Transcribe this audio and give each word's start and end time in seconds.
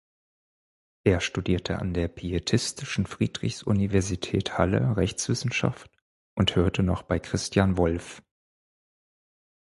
Er 1.03 1.19
studierte 1.21 1.77
an 1.77 1.93
der 1.93 2.07
pietistischen 2.07 3.05
Friedrichs-Universität 3.05 4.57
Halle 4.57 4.97
Rechtswissenschaft 4.97 5.91
und 6.35 6.55
hörte 6.55 6.81
noch 6.81 7.03
bei 7.03 7.19
Christian 7.19 7.77
Wolff. 7.77 8.23